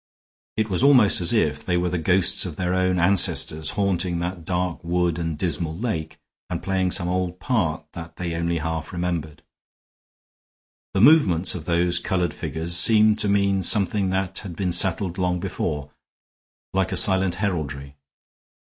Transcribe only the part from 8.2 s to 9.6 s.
only half remembered.